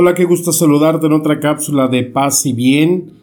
[0.00, 3.14] Hola, qué gusto saludarte en otra cápsula de paz y bien.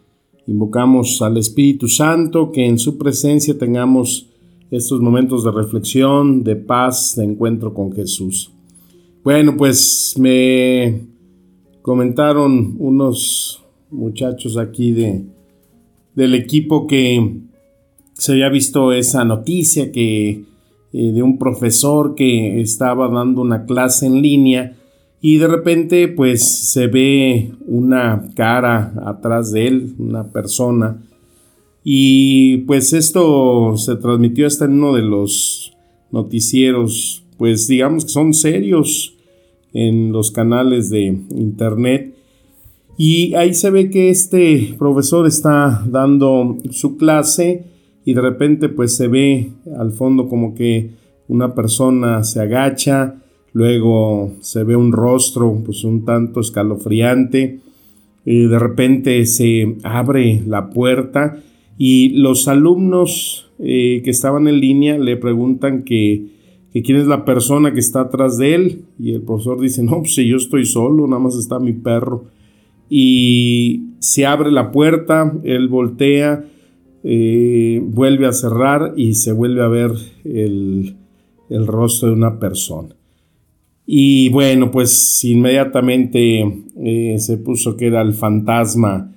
[0.46, 4.26] Invocamos al Espíritu Santo que en su presencia tengamos
[4.70, 8.52] estos momentos de reflexión, de paz, de encuentro con Jesús.
[9.24, 11.00] Bueno, pues me
[11.80, 15.24] comentaron unos muchachos aquí de,
[16.14, 17.38] del equipo que
[18.12, 20.42] se había visto esa noticia que eh,
[20.92, 24.76] de un profesor que estaba dando una clase en línea
[25.28, 31.02] y de repente pues se ve una cara atrás de él, una persona.
[31.82, 35.76] Y pues esto se transmitió hasta en uno de los
[36.12, 37.24] noticieros.
[37.38, 39.16] Pues digamos que son serios
[39.72, 42.14] en los canales de internet.
[42.96, 47.64] Y ahí se ve que este profesor está dando su clase
[48.04, 50.92] y de repente pues se ve al fondo como que
[51.26, 53.16] una persona se agacha,
[53.52, 57.60] luego se ve un rostro pues un tanto escalofriante,
[58.26, 61.40] y de repente se abre la puerta
[61.78, 66.26] y los alumnos eh, que estaban en línea le preguntan que,
[66.72, 70.16] quién es la persona que está atrás de él y el profesor dice, no, pues
[70.16, 72.24] si yo estoy solo, nada más está mi perro.
[72.90, 76.44] Y se abre la puerta, él voltea,
[77.04, 79.92] eh, vuelve a cerrar y se vuelve a ver
[80.24, 80.96] el
[81.48, 82.96] rostro de una persona.
[83.86, 89.12] Y bueno, pues inmediatamente eh, se puso que era el fantasma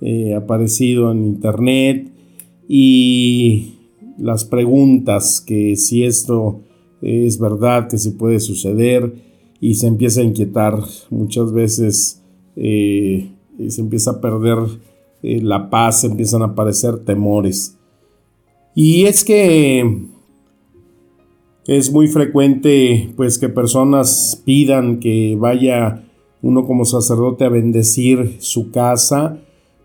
[0.00, 2.10] eh, aparecido en internet
[2.68, 3.74] y
[4.18, 6.60] las preguntas que si esto
[7.02, 9.12] es verdad, que si puede suceder
[9.60, 10.78] y se empieza a inquietar
[11.10, 12.22] muchas veces,
[12.56, 13.30] eh,
[13.68, 14.58] se empieza a perder
[15.22, 17.78] eh, la paz, empiezan a aparecer temores.
[18.74, 20.08] Y es que
[21.66, 26.04] es muy frecuente pues que personas pidan que vaya
[26.42, 29.38] uno como sacerdote a bendecir su casa,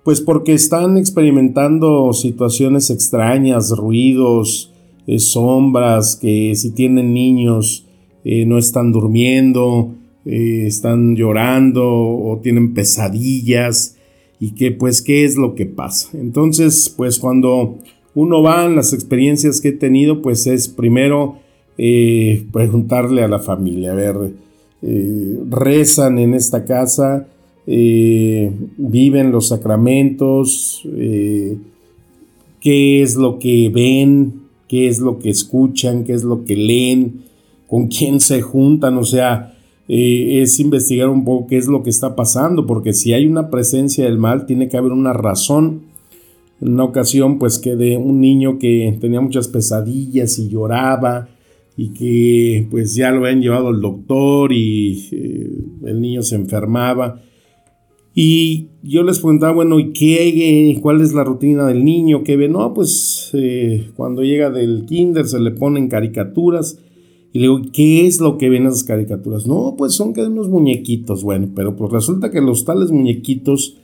[0.03, 4.73] pues porque están experimentando situaciones extrañas, ruidos,
[5.07, 7.85] eh, sombras, que si tienen niños
[8.25, 13.95] eh, no están durmiendo, eh, están llorando o tienen pesadillas
[14.37, 16.09] y que pues qué es lo que pasa.
[16.17, 17.77] Entonces pues cuando
[18.15, 21.37] uno va en las experiencias que he tenido pues es primero
[22.51, 24.33] preguntarle a la familia, a ver,
[25.49, 27.27] rezan en esta casa,
[27.71, 31.55] eh, viven los sacramentos, eh,
[32.59, 37.21] qué es lo que ven, qué es lo que escuchan, qué es lo que leen,
[37.67, 39.55] con quién se juntan, o sea,
[39.87, 43.51] eh, es investigar un poco qué es lo que está pasando, porque si hay una
[43.51, 45.81] presencia del mal, tiene que haber una razón.
[46.61, 51.29] En una ocasión, pues que de un niño que tenía muchas pesadillas y lloraba,
[51.81, 55.09] y que pues ya lo habían llevado al doctor y
[55.85, 57.21] el niño se enfermaba
[58.21, 60.77] y yo les preguntaba, bueno, ¿y qué?
[60.81, 62.23] ¿Cuál es la rutina del niño?
[62.23, 62.49] ¿Qué ve?
[62.49, 66.79] No, pues eh, cuando llega del kinder se le ponen caricaturas.
[67.31, 69.47] Y le digo, ¿qué es lo que ven esas caricaturas?
[69.47, 71.23] No, pues son que unos muñequitos.
[71.23, 73.77] Bueno, pero pues resulta que los tales muñequitos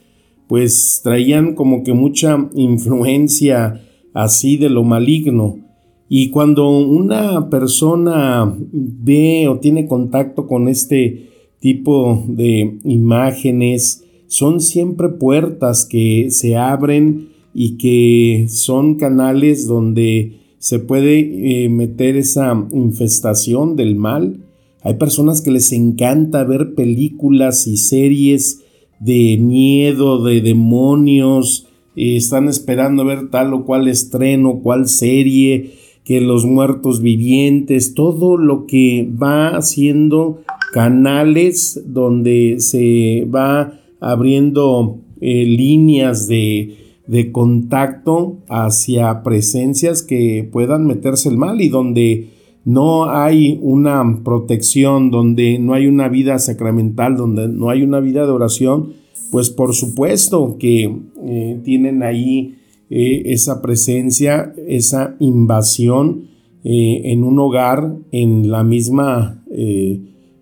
[0.48, 3.80] pues traían como que mucha influencia
[4.12, 5.65] así de lo maligno.
[6.08, 15.08] Y cuando una persona ve o tiene contacto con este tipo de imágenes, son siempre
[15.08, 23.76] puertas que se abren y que son canales donde se puede eh, meter esa infestación
[23.76, 24.44] del mal.
[24.82, 28.62] Hay personas que les encanta ver películas y series
[29.00, 31.66] de miedo, de demonios,
[31.96, 35.72] eh, están esperando ver tal o cual estreno, cual serie,
[36.06, 40.38] que los muertos vivientes, todo lo que va haciendo
[40.72, 46.76] canales donde se va abriendo eh, líneas de,
[47.08, 52.28] de contacto hacia presencias que puedan meterse el mal y donde
[52.64, 58.26] no hay una protección, donde no hay una vida sacramental, donde no hay una vida
[58.26, 58.92] de oración,
[59.32, 62.54] pues por supuesto que eh, tienen ahí
[62.90, 66.28] eh, esa presencia, esa invasión
[66.68, 69.40] en un hogar, en la misma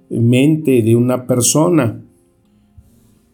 [0.09, 2.03] mente de una persona.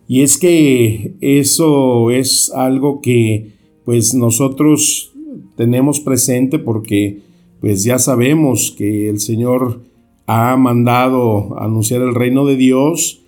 [0.08, 3.52] Y es que eso es algo que
[3.84, 5.12] pues nosotros
[5.54, 7.20] tenemos presente porque
[7.60, 9.82] pues ya sabemos que el Señor
[10.26, 13.20] ha mandado anunciar el reino de Dios,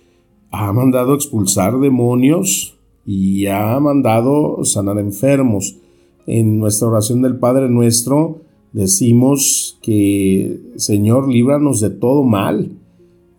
[0.51, 2.72] ha mandado expulsar demonios
[3.05, 5.77] y ha mandado sanar enfermos.
[6.25, 8.41] En nuestra oración del Padre nuestro
[8.71, 12.71] decimos que Señor, líbranos de todo mal.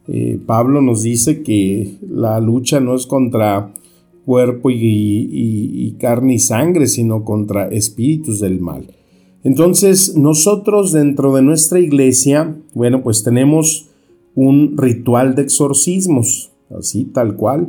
[0.06, 3.72] Eh, Pablo nos dice que la lucha no es contra
[4.24, 8.86] cuerpo y, carne y sangre, sino contra espíritus del mal.
[9.42, 13.88] Entonces, nosotros dentro de nuestra iglesia, bueno, pues tenemos
[14.34, 17.68] un ritual de exorcismos, así tal cual,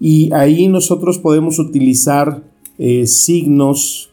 [0.00, 2.42] y ahí nosotros podemos utilizar
[2.78, 4.10] eh, signos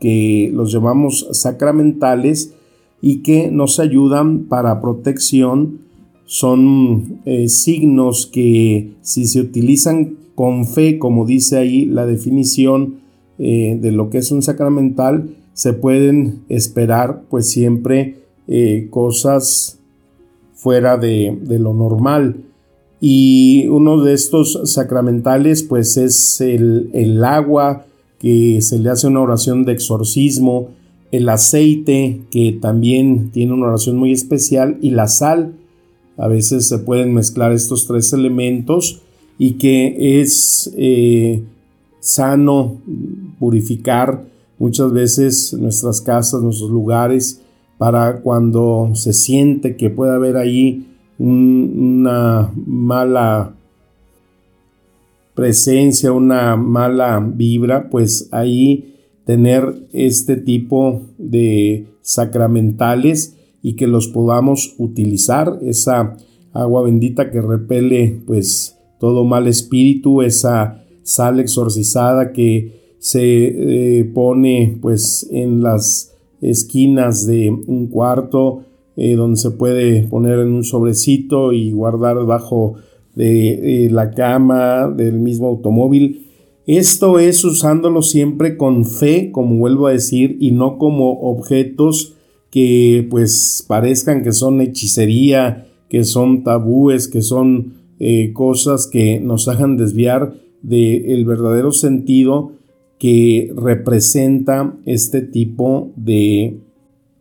[0.00, 2.54] que los llamamos sacramentales
[3.02, 5.80] y que nos ayudan para protección.
[6.24, 13.00] Son eh, signos que si se utilizan con fe, como dice ahí la definición
[13.38, 18.22] eh, de lo que es un sacramental, se pueden esperar pues siempre
[18.90, 19.76] cosas
[20.66, 22.44] fuera de, lo normal.
[23.00, 27.86] Y uno de estos sacramentales pues es el, el agua
[28.18, 30.70] que se le hace una oración de exorcismo,
[31.12, 35.54] el aceite que también tiene una oración muy especial y la sal.
[36.16, 39.02] A veces se pueden mezclar estos tres elementos
[39.38, 41.42] y que es eh,
[42.00, 42.76] sano
[43.38, 44.24] purificar
[44.58, 47.42] muchas veces nuestras casas, nuestros lugares,
[47.78, 50.86] para cuando se siente que puede haber ahí
[51.18, 53.54] una mala
[55.34, 64.74] presencia, una mala vibra, pues ahí tener este tipo de sacramentales y que los podamos
[64.78, 66.16] utilizar, esa
[66.52, 74.78] agua bendita que repele pues todo mal espíritu, esa sal exorcizada que se eh, pone
[74.80, 78.65] pues en las esquinas de un cuarto
[78.96, 82.74] eh, donde se puede poner en un sobrecito y guardar bajo
[83.14, 86.26] de eh, la cama del mismo automóvil.
[86.66, 92.14] Esto es usándolo siempre con fe, como vuelvo a decir, y no como objetos
[92.50, 99.48] que pues parezcan que son hechicería, que son tabúes, que son eh, cosas que nos
[99.48, 102.52] hagan desviar del verdadero sentido
[102.98, 106.58] que representa este tipo de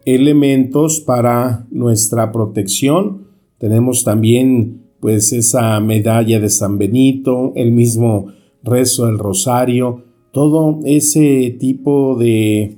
[0.06, 3.28] elementos para nuestra protección.
[3.58, 8.28] Tenemos también pues esa medalla de San Benito, el mismo
[8.64, 12.78] rezo del rosario, todo ese tipo de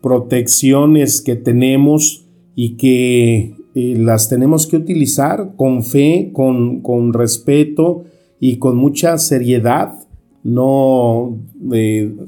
[0.00, 8.04] protecciones que tenemos y que las tenemos que utilizar con fe, con, con respeto
[8.40, 9.94] y con mucha seriedad,
[10.42, 11.38] no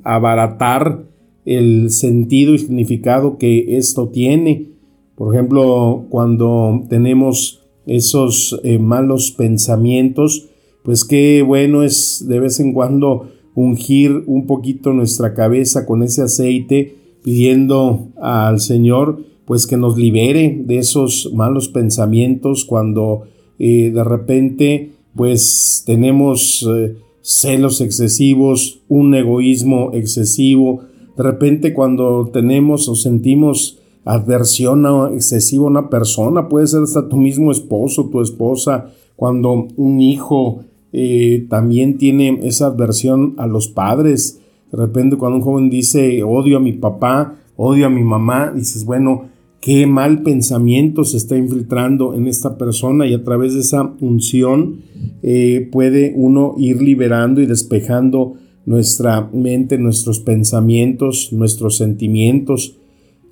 [0.05, 1.05] abaratar
[1.49, 4.67] el sentido y significado que esto tiene.
[5.15, 10.51] Por ejemplo, cuando tenemos esos eh, malos pensamientos,
[10.83, 16.23] pues qué bueno es de vez en cuando ungir un poquito nuestra cabeza con ese
[16.23, 23.23] aceite, pidiendo al Señor pues que nos libere de esos malos pensamientos cuando
[23.59, 30.83] eh, de repente pues tenemos eh, celos excesivos, un egoísmo excesivo,
[31.19, 37.17] de repente cuando tenemos o sentimos adversión excesiva a una persona, puede ser hasta tu
[37.17, 40.61] mismo esposo, tu esposa, cuando un hijo
[40.93, 46.59] eh, también tiene esa adversión a los padres, de repente cuando un joven dice odio
[46.59, 49.25] a mi papá, odio a mi mamá, dices, bueno,
[49.61, 54.83] qué mal pensamiento se está infiltrando en esta persona y a través de esa unción
[55.25, 58.35] eh, puede uno ir liberando y despejando
[58.69, 62.77] nuestra mente, nuestros pensamientos, nuestros sentimientos.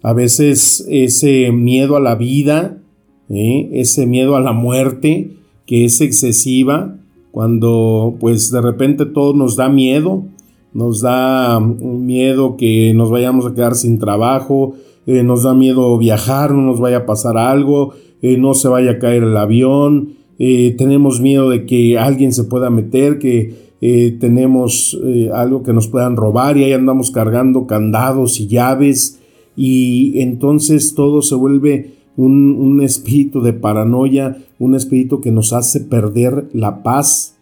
[0.03, 2.79] A veces ese miedo a la vida,
[3.29, 5.33] eh, ese miedo a la muerte
[5.67, 6.97] que es excesiva,
[7.33, 10.25] cuando pues de repente todo nos da miedo,
[10.73, 14.73] nos da miedo que nos vayamos a quedar sin trabajo,
[15.07, 18.93] eh, nos da miedo viajar, no nos vaya a pasar algo, eh, no se vaya
[18.93, 24.99] a caer el avión, tenemos miedo de que alguien se pueda meter, que tenemos
[25.35, 29.21] algo que nos puedan robar y ahí andamos cargando candados y llaves
[29.57, 35.81] y entonces todo se vuelve un, un espíritu de paranoia, un espíritu que nos hace
[35.81, 37.37] perder la paz.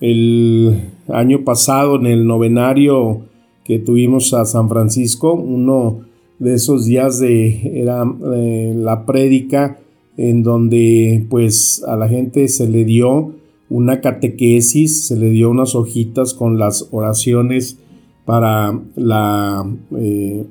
[0.00, 3.22] El año pasado en el novenario
[3.64, 6.00] que tuvimos a San Francisco, uno
[6.38, 8.04] de esos días de era
[8.34, 9.78] eh, la prédica
[10.16, 13.32] en donde pues a la gente se le dio
[13.72, 17.78] una catequesis, se le dio unas hojitas con las oraciones
[18.26, 20.44] para la eh,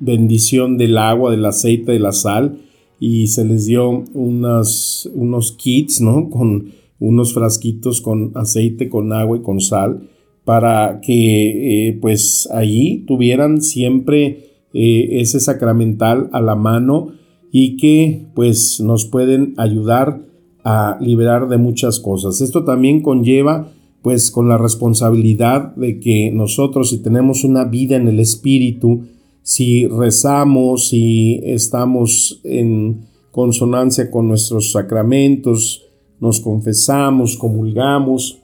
[0.00, 2.58] bendición del agua, del aceite, de la sal,
[2.98, 6.28] y se les dio unos kits, ¿no?
[6.30, 10.10] Con unos frasquitos con aceite, con agua y con sal,
[10.44, 17.12] para que eh, pues allí tuvieran siempre eh, ese sacramental a la mano
[17.50, 20.20] y que pues nos pueden ayudar
[20.64, 22.40] a liberar de muchas cosas.
[22.40, 23.68] Esto también conlleva
[24.02, 29.02] pues con la responsabilidad de que nosotros si tenemos una vida en el espíritu,
[29.42, 35.82] si rezamos, si estamos en consonancia con nuestros sacramentos,
[36.18, 38.38] nos confesamos, comulgamos,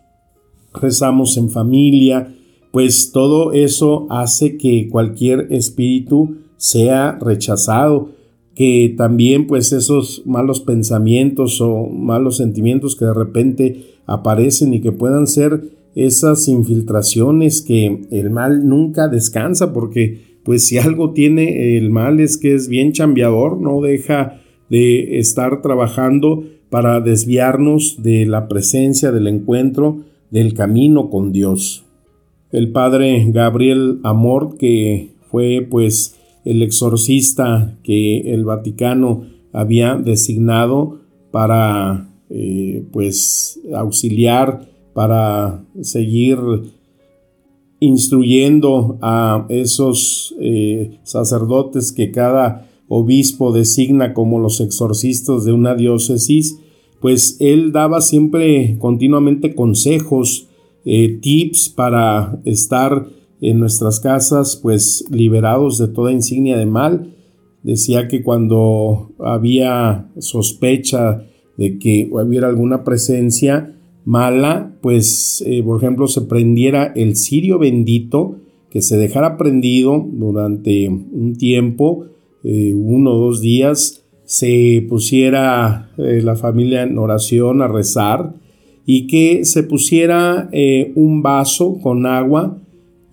[0.75, 2.35] rezamos en familia,
[2.70, 8.11] pues todo eso hace que cualquier espíritu sea rechazado,
[8.56, 14.92] que también pues esos malos pensamientos o malos sentimientos que de repente aparecen y que
[14.92, 15.62] puedan ser
[15.94, 22.38] esas infiltraciones que el mal nunca descansa porque pues si algo tiene el mal es
[22.38, 29.26] que es bien chambeador, no deja de estar trabajando para desviarnos de la presencia, del
[29.26, 31.84] encuentro, del camino con Dios.
[32.52, 36.15] El padre Gabriel Amor, que fue pues
[36.47, 41.00] el exorcista que el Vaticano había designado
[41.33, 46.38] para eh, pues auxiliar, para seguir
[47.81, 56.59] instruyendo a esos eh, sacerdotes que cada obispo designa como los exorcistas de una diócesis,
[57.00, 60.47] pues él daba siempre continuamente consejos,
[60.85, 63.09] eh, tips para estar
[63.40, 67.14] en nuestras casas pues liberados de toda insignia de mal.
[67.62, 71.25] Decía que cuando había sospecha
[71.57, 73.75] de que hubiera alguna presencia
[74.05, 78.37] mala, pues eh, por ejemplo se prendiera el cirio bendito,
[78.71, 82.07] que se dejara prendido durante un tiempo,
[82.45, 88.35] eh, uno o dos días, se pusiera eh, la familia en oración a rezar
[88.85, 90.49] y que se pusiera
[90.95, 92.57] un vaso con agua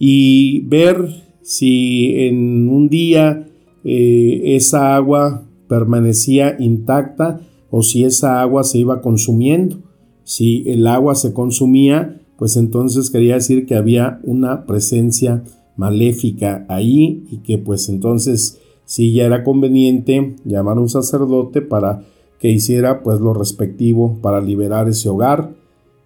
[0.05, 3.48] y ver si en un día
[3.86, 9.77] esa agua permanecía intacta o si esa agua se iba consumiendo.
[10.25, 15.45] Si el agua se consumía, pues entonces quería decir que había una presencia
[15.77, 22.03] maléfica ahí y que pues entonces sí ya era conveniente llamar a un sacerdote para
[22.39, 25.55] que hiciera pues lo respectivo para liberar ese hogar.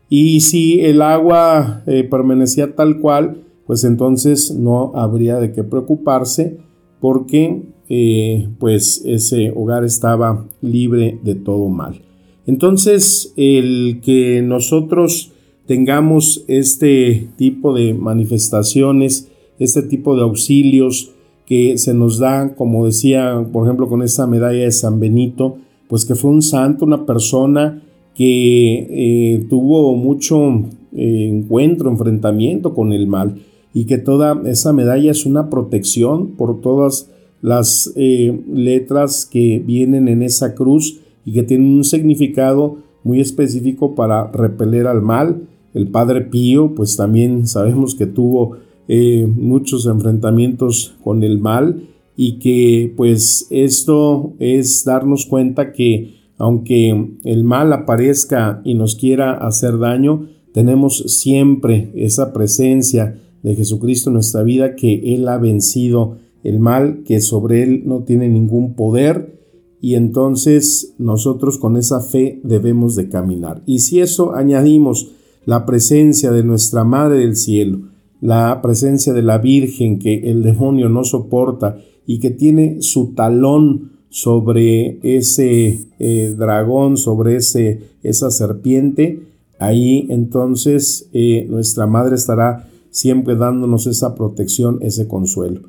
[0.07, 6.57] Y si el agua eh, permanecía tal cual, pues entonces no habría de qué preocuparse
[6.99, 12.01] porque eh, pues ese hogar estaba libre de todo mal.
[12.45, 15.33] Entonces, el que nosotros
[15.65, 21.11] tengamos este tipo de manifestaciones, este tipo de auxilios
[21.45, 25.57] que se nos dan, como decía, por ejemplo, con esa medalla de San Benito,
[25.89, 27.83] pues que fue un santo, una persona
[28.15, 33.41] que eh, tuvo mucho eh, encuentro, enfrentamiento con el mal
[33.73, 37.09] y que toda esa medalla es una protección por todas
[37.41, 43.95] las eh, letras que vienen en esa cruz y que tienen un significado muy específico
[43.95, 45.43] para repeler al mal.
[45.73, 48.57] El Padre Pío, pues también sabemos que tuvo
[48.87, 51.83] eh, muchos enfrentamientos con el mal
[52.15, 59.33] y que pues esto es darnos cuenta que aunque el mal aparezca y nos quiera
[59.33, 66.17] hacer daño, tenemos siempre esa presencia de Jesucristo en nuestra vida que Él ha vencido
[66.43, 69.37] el mal, que sobre Él no tiene ningún poder
[69.81, 73.61] y entonces nosotros con esa fe debemos de caminar.
[73.65, 75.11] Y si eso añadimos
[75.45, 77.81] la presencia de nuestra Madre del Cielo,
[78.19, 83.91] la presencia de la Virgen que el demonio no soporta y que tiene su talón
[84.09, 89.21] sobre ese eh, dragón, sobre ese, esa serpiente,
[89.59, 92.67] ahí entonces eh, nuestra Madre estará
[92.97, 95.61] siempre dándonos esa protección, ese consuelo.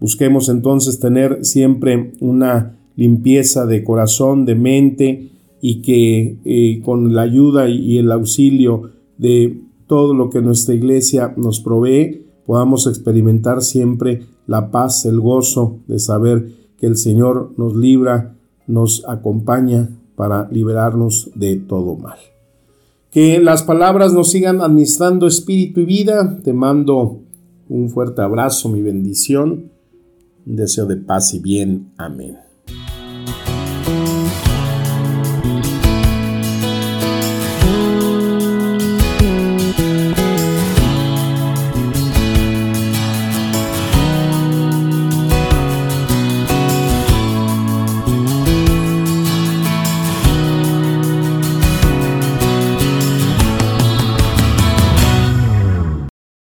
[0.00, 5.30] Busquemos entonces tener siempre una limpieza de corazón, de mente
[5.62, 11.32] y que eh, con la ayuda y el auxilio de todo lo que nuestra iglesia
[11.38, 17.74] nos provee, podamos experimentar siempre la paz, el gozo de saber que el Señor nos
[17.74, 22.18] libra, nos acompaña para liberarnos de todo mal.
[23.10, 26.38] Que las palabras nos sigan administrando espíritu y vida.
[26.42, 27.20] Te mando
[27.68, 29.70] un fuerte abrazo, mi bendición,
[30.46, 31.92] un deseo de paz y bien.
[31.96, 32.47] Amén.